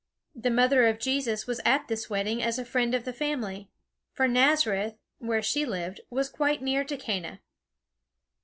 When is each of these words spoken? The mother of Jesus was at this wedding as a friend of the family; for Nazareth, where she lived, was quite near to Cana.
The 0.33 0.49
mother 0.49 0.87
of 0.87 0.97
Jesus 0.97 1.45
was 1.45 1.61
at 1.63 1.87
this 1.87 2.09
wedding 2.09 2.41
as 2.41 2.57
a 2.57 2.65
friend 2.65 2.95
of 2.95 3.03
the 3.03 3.13
family; 3.13 3.69
for 4.13 4.27
Nazareth, 4.27 4.95
where 5.19 5.43
she 5.43 5.63
lived, 5.63 6.01
was 6.09 6.27
quite 6.27 6.59
near 6.63 6.83
to 6.83 6.97
Cana. 6.97 7.39